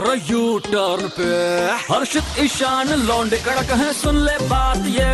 [0.00, 1.24] U turn पे।
[1.86, 5.08] हर्षित ईशान लौंडे कड़क है सुन ले बात ये।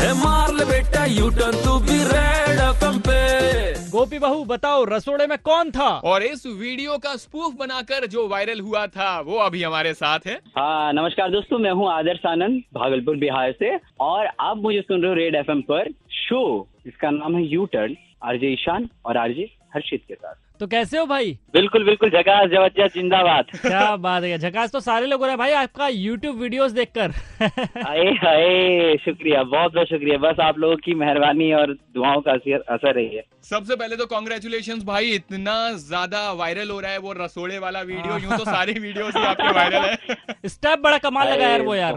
[0.00, 5.26] है मार ले बेटा यू टर्न तू भी रेड एफएम पे। गोपी बहू बताओ रसोड़े
[5.26, 5.88] में कौन था?
[6.04, 10.34] और इस वीडियो का स्पूफ बनाकर जो वायरल हुआ था वो अभी हमारे साथ है।
[10.56, 15.08] हाँ नमस्कार दोस्तों मैं हूँ आदर्श आनंद भागलपुर बिहार से। और आप मुझे सुन रहे
[15.08, 20.02] हो रेड एफ़ पर शो। जिसका नाम है यू टर्न आरजे ईशान और आरजे हर्षित
[20.08, 21.30] के साथ। तो कैसे हो भाई?
[21.54, 25.38] बिल्कुल बिल्कुल झकास ज़बरदस्त जिंदाबाद। क्या बात है झकास तो सारे लोग हो रहे हैं।
[25.38, 30.94] भाई आपका यूट्यूब वीडियोस देखकर। अरे हाय शुक्रिया बहुत बहुत शुक्रिया। बस आप लोगों की
[30.94, 36.30] मेहरबानी और दुआओं का असर असर रही है। सबसे पहले तो कॉन्ग्रेचुलेशन भाई इतना ज़्यादा
[36.34, 40.48] वायरल हो रहा है वो रसोड़े वाला वीडियो यूँ तो सारे वीडियो आपके वायरल है।
[40.48, 41.94] स्टेप बड़ा कमाल लगा यार वो यार।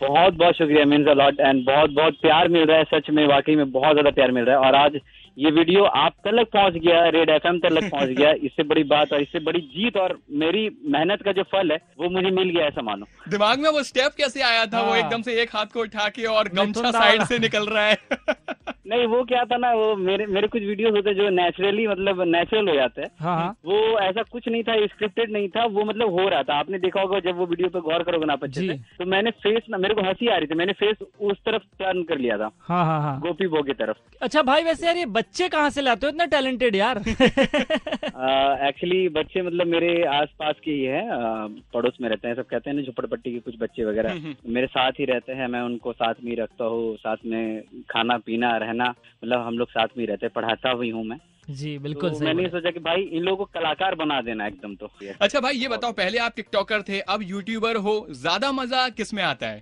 [0.00, 3.56] बहुत बहुत शुक्रिया मीन्स अलॉट एंड बहुत बहुत प्यार मिल रहा है सच में वाकई
[3.56, 5.00] में बहुत ज़्यादा प्यार मिल रहा है। और आज
[5.38, 9.12] ये वीडियो आप तक पहुँच गया रेड एफ़ एम तक पहुँच गया इससे बड़ी बात
[9.12, 12.66] और इससे बड़ी जीत और मेरी मेहनत का जो फल है वो मुझे मिल गया
[12.66, 15.66] ऐसा मानो दिमाग में वो स्टेप कैसे आया था वो हाँ। एकदम से एक हाथ
[15.66, 17.98] को उठा के और गमछा साइड। से निकल रहा है
[18.92, 22.20] नहीं वो क्या था ना वो मेरे मेरे कुछ वीडियोस होते हैं जो नेचुरली मतलब
[22.28, 26.10] नेचुरल हो जाते हैं। हाँ। वो ऐसा कुछ नहीं था स्क्रिप्टेड नहीं था वो मतलब
[26.18, 28.66] हो रहा था। आपने देखा होगा जब वो वीडियो पे गौर करोगे ना आप अच्छे
[28.66, 31.62] से तो मैंने फेस ना मेरे को हँसी आ रही थी मैंने फेस उस तरफ़
[31.78, 34.96] टर्न कर लिया था। हाँ हाँ हाँ। गोपी बो की तरफ़। अच्छा भाई वैसे यार
[34.96, 36.10] ये बच्चे कहाँ से लाते हो?
[36.12, 37.02] इतना टैलेंटेड यार।
[38.68, 41.02] एक्चुअली बच्चे मतलब मेरे आसपास के ही है
[41.74, 45.00] पड़ोस में रहते हैं सब कहते हैं ना झुपड़पट्टी के कुछ बच्चे वगैरह। मेरे साथ
[45.00, 48.81] ही रहते हैं मैं उनको साथ में ही रखता हूँ साथ में खाना पीना रहना
[48.90, 51.18] मतलब हम लोग साथ में रहते हैं पढ़ाता भी हूँ मैं।
[51.50, 54.74] जी बिल्कुल तो सही मैंने। सोचा कि भाई इन लोगों को कलाकार बना देना एकदम
[54.74, 59.22] तो। अच्छा भाई ये बताओ पहले आप टिकटॉकर थे अब यूट्यूबर हो ज़्यादा मज़ा किसमें
[59.22, 59.56] आता है?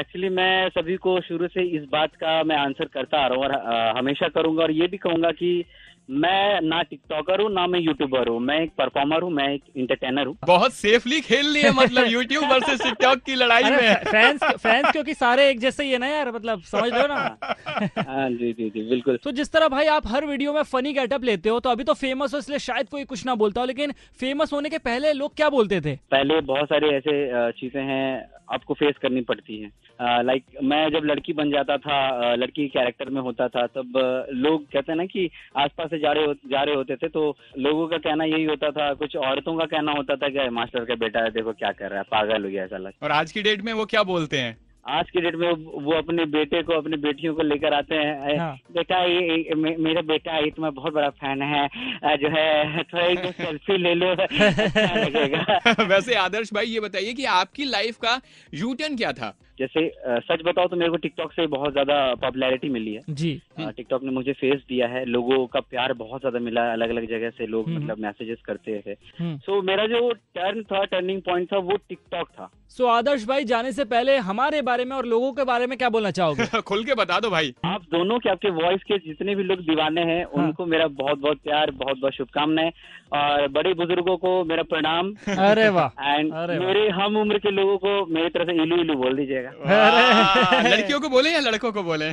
[0.00, 3.44] एक्चुअली मैं सभी को शुरू से इस बात का मैं आंसर करता आ रहा हूँ
[3.44, 5.64] और आ, हमेशा करूँगा और ये भी कहूँगा कि
[6.10, 10.26] मैं ना टिकटॉकर हूँ ना मैं यूट्यूबर हूँ। मैं एक परफॉर्मर हूँ मैं एक इंटरटेनर
[10.26, 15.14] हूँ। बहुत सेफली खेल लिए मतलब यूट्यूब वर्सेस टिकटॉक की लड़ाई में। फैंस फैंस क्योंकि
[15.14, 17.38] सारे एक जैसे ही है ना यार मतलब समझ लो ना?
[18.08, 21.24] हाँ जी जी जी बिल्कुल। तो जिस तरह भाई आप हर वीडियो में फनी गेटअप
[21.24, 23.92] लेते हो तो अभी तो फ़ेमस हो इसलिए शायद कोई कुछ ना बोलता हो लेकिन
[24.20, 25.96] फ़ेमस होने के पहले लोग क्या बोलते थे?
[26.10, 31.32] पहले बहुत सारे ऐसे चीज़ें हैं आपको फेस करनी पड़ती है। लाइक मैं जब लड़की
[31.32, 33.92] बन जाता था लड़की कैरेक्टर में होता था, तब
[34.36, 37.86] लोग कहते हैं ना कि आसपास से जा रहे जा रहे होते थे तो लोगों
[37.88, 41.20] का कहना यही होता था, कुछ औरतों का कहना होता था कि मास्टर का बेटा
[41.20, 43.62] है देखो क्या कर रहा है, पागल हो गया ऐसा लग और आज की डेट
[43.62, 44.56] में वो क्या बोलते हैं?
[44.88, 45.52] आज के डेट में
[45.82, 49.76] वो अपने बेटे को अपनी बेटियों को लेकर आते हैं। हाँ। बेटा ये, ये मे,
[49.76, 51.68] मेरा बेटा ये तुम्हारा बहुत बड़ा फ़ैन है।
[52.16, 57.24] जो है थोड़ा एक सेल्फी ले लो। अच्छा लगेगा। वैसे आदर्श भाई ये बताइए कि
[57.24, 58.20] आपकी लाइफ का
[58.54, 59.38] यू टर्न क्या था?
[59.60, 59.88] जैसे
[60.28, 64.10] सच बताओ तो मेरे को टिकटॉक से बहुत ज़्यादा पॉपुलैरिटी मिली है। जी। टिकटॉक ने
[64.10, 67.46] मुझे फेस दिया है लोगों का प्यार बहुत ज़्यादा मिला है अलग अलग जगह से
[67.46, 71.58] लोग हम्म। मतलब मैसेजेस करते थे हम्म। सो मेरा जो टर्न था टर्निंग पॉइंट था
[71.58, 75.44] वो टिकटॉक था। सो आदर्श भाई जाने से पहले हमारे बारे में और लोगों के
[75.44, 76.44] बारे में क्या बोलना चाहोगे?
[76.62, 80.00] खुल के बता दो भाई। आप दोनों के आपके वॉइस के जितने भी लोग दीवाने
[80.00, 82.72] हैं हाँ। उनको मेरा बहुत बहुत प्यार बहुत बहुत शुभकामनाएँ।
[83.12, 88.06] और बड़े बुज़ुर्गों को मेरा प्रणाम। अरे वाह। एंड मेरे हम उम्र के लोगों को
[88.14, 92.10] मेरी तरफ़ से इलू इलू बोल दीजिएगा। वाह, लड़कियों को बोले या लड़कों को बोले?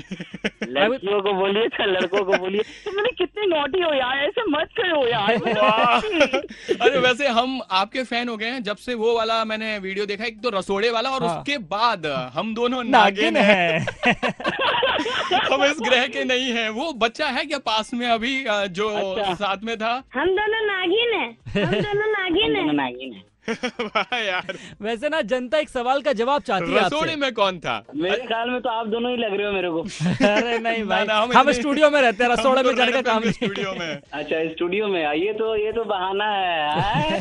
[0.67, 4.69] लड़कियों को बोलिए चाहे लड़कों को बोलिए। तो मैंने कितने नोटी हो यार ऐसे मत
[4.77, 5.31] करो यार।
[6.81, 10.23] अरे वैसे हम आपके फ़ैन हो गए हैं जब से वो वाला मैंने वीडियो देखा
[10.23, 13.85] एक तो रसोड़े वाला और हाँ। उसके बाद हम दोनों नागिन नागिन है।
[15.51, 18.43] हम इस ग्रह के नहीं है। वो बच्चा है क्या पास में अभी
[18.79, 19.93] जो अच्छा। साथ में था?
[20.13, 23.25] हम दोनों नागिन हैं। हम दोनों नागिन हैं। नागिन है।
[24.25, 27.75] यार। वैसे ना जनता एक सवाल का जवाब चाहती है रसोड़े आपसे में कौन था?
[27.95, 29.81] मेरे ख्याल में तो आप दोनों ही लग रहे हो मेरे को।
[30.27, 33.19] अरे नहीं भाई। ना, हम हम स्टूडियो में रहते हैं रसोड़े में जाने का काम
[33.19, 37.19] नहीं स्टूडियो में। अच्छा स्टूडियो में। आइए तो ये तो बहाना है।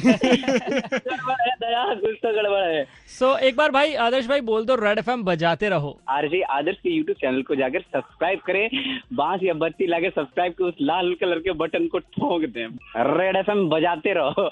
[1.60, 2.84] दया कुछ तो गड़बड़ है।
[3.18, 6.90] सो एक बार भाई आदर्श भाई बोल दो रेड एफएम बजाते रहो। आरजे आदर्श के
[6.90, 8.68] यूट्यूब चैनल को जाकर सब्सक्राइब करें।
[9.12, 13.36] बाँस या बत्ती लाके सब्सक्राइब के उस लाल कलर के बटन को ठोक दें। रेड
[13.36, 14.50] एफ़ बजाते रहो।